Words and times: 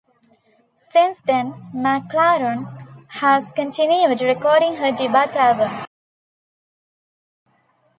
Since 0.91 1.19
then, 1.19 1.69
McClarnon 1.75 3.05
has 3.09 3.51
continued 3.51 4.19
recording 4.21 4.77
her 4.77 4.91
debut 4.91 5.15
album. 5.37 5.85